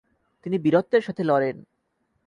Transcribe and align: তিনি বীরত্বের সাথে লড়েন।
তিনি 0.45 0.57
বীরত্বের 0.57 1.01
সাথে 1.01 1.23
লড়েন। 1.23 1.57